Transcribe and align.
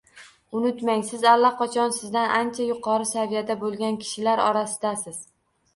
Unutmang, 0.59 1.03
siz 1.09 1.25
allaqachon 1.33 1.93
sizdan 1.99 2.33
ancha 2.39 2.67
yuqori 2.71 3.11
saviyada 3.13 3.61
bo’lgan 3.67 4.05
kishilar 4.07 4.45
orasidasiz 4.51 5.25